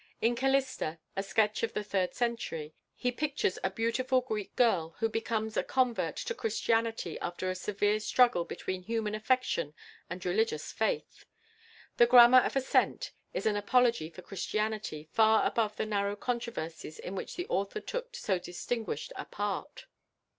[0.19, 5.07] In "Callista: a Sketch of the Third Century," he pictures a beautiful Greek girl, who
[5.07, 9.75] becomes a convert to Christianity after a severe struggle between human affection
[10.09, 11.25] and religious faith.
[11.97, 17.13] The "Grammar of Assent" is an apology for Christianity, far above the narrow controversies in
[17.13, 19.85] which the author took so distinguished a part.